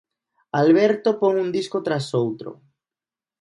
Alberto 0.61 1.09
pon 1.21 1.33
un 1.43 1.49
disco 1.57 1.77
tras 1.87 2.07
outro. 2.23 2.49